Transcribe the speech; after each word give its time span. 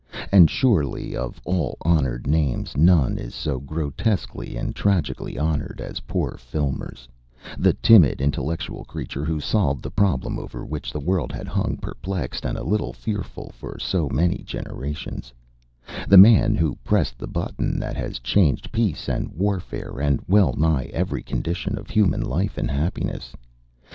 And 0.31 0.49
surely 0.49 1.15
of 1.15 1.39
all 1.45 1.77
honoured 1.85 2.25
names 2.25 2.75
none 2.75 3.19
is 3.19 3.35
so 3.35 3.59
grotesquely 3.59 4.57
and 4.57 4.75
tragically 4.75 5.37
honoured 5.37 5.79
as 5.79 5.99
poor 6.07 6.37
Filmer's, 6.37 7.07
the 7.59 7.73
timid, 7.73 8.19
intellectual 8.19 8.83
creature 8.85 9.23
who 9.23 9.39
solved 9.39 9.83
the 9.83 9.91
problem 9.91 10.39
over 10.39 10.65
which 10.65 10.91
the 10.91 10.99
world 10.99 11.31
had 11.31 11.47
hung 11.47 11.77
perplexed 11.77 12.45
and 12.47 12.57
a 12.57 12.63
little 12.63 12.93
fearful 12.93 13.51
for 13.51 13.77
so 13.77 14.09
many 14.09 14.39
generations, 14.39 15.31
the 16.07 16.17
man 16.17 16.55
who 16.55 16.77
pressed 16.83 17.19
the 17.19 17.27
button 17.27 17.77
that 17.77 17.95
has 17.95 18.17
changed 18.17 18.71
peace 18.71 19.07
and 19.07 19.31
warfare 19.31 19.99
and 20.01 20.19
well 20.27 20.53
nigh 20.53 20.89
every 20.91 21.21
condition 21.21 21.77
of 21.77 21.91
human 21.91 22.21
life 22.23 22.57
and 22.57 22.71
happiness. 22.71 23.33